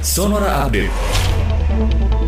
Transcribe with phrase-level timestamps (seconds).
[0.00, 2.27] Sonora Update.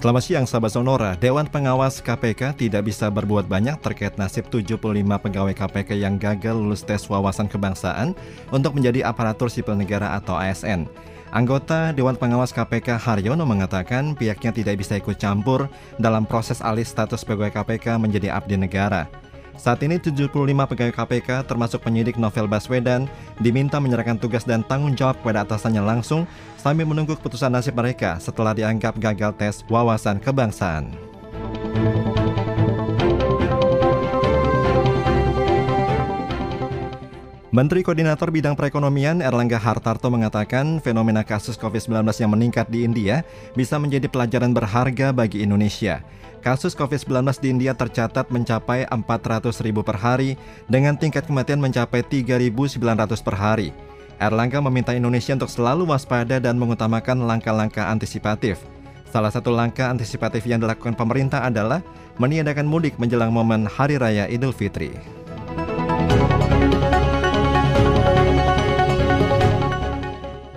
[0.00, 5.52] Selamat siang sahabat Sonora, Dewan Pengawas KPK tidak bisa berbuat banyak terkait nasib 75 pegawai
[5.52, 8.16] KPK yang gagal lulus tes wawasan kebangsaan
[8.48, 10.88] untuk menjadi aparatur sipil negara atau ASN.
[11.36, 15.68] Anggota Dewan Pengawas KPK Haryono mengatakan pihaknya tidak bisa ikut campur
[16.00, 19.04] dalam proses alih status pegawai KPK menjadi abdi negara.
[19.60, 23.04] Saat ini 75 pegawai KPK termasuk penyidik Novel Baswedan
[23.44, 26.24] diminta menyerahkan tugas dan tanggung jawab kepada atasannya langsung
[26.56, 30.96] sambil menunggu keputusan nasib mereka setelah dianggap gagal tes wawasan kebangsaan.
[37.52, 43.76] Menteri Koordinator Bidang Perekonomian Erlangga Hartarto mengatakan fenomena kasus COVID-19 yang meningkat di India bisa
[43.76, 46.00] menjadi pelajaran berharga bagi Indonesia.
[46.40, 50.40] Kasus COVID-19 di India tercatat mencapai 400 ribu per hari
[50.72, 52.80] dengan tingkat kematian mencapai 3.900
[53.20, 53.68] per hari.
[54.16, 58.56] Erlangga meminta Indonesia untuk selalu waspada dan mengutamakan langkah-langkah antisipatif.
[59.12, 61.84] Salah satu langkah antisipatif yang dilakukan pemerintah adalah
[62.16, 65.19] meniadakan mudik menjelang momen Hari Raya Idul Fitri.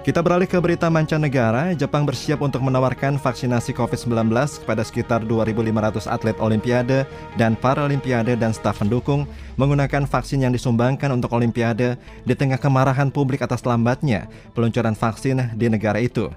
[0.04, 6.36] Kita beralih ke berita mancanegara, Jepang bersiap untuk menawarkan vaksinasi COVID-19 kepada sekitar 2.500 atlet
[6.44, 7.08] Olimpiade
[7.40, 9.24] dan Paralimpiade dan staf pendukung
[9.56, 11.96] menggunakan vaksin yang disumbangkan untuk Olimpiade
[12.28, 16.28] di tengah kemarahan publik atas lambatnya peluncuran vaksin di negara itu.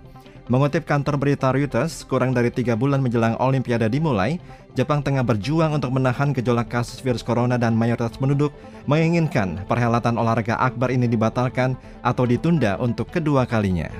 [0.46, 4.38] Mengutip kantor berita Reuters, kurang dari tiga bulan menjelang Olimpiade dimulai,
[4.78, 8.54] Jepang tengah berjuang untuk menahan gejolak kasus virus corona dan mayoritas penduduk
[8.86, 13.90] menginginkan perhelatan olahraga akbar ini dibatalkan atau ditunda untuk kedua kalinya.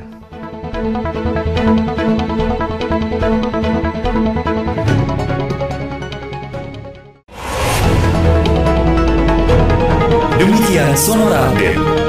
[10.38, 12.05] Demikian Sonora Update.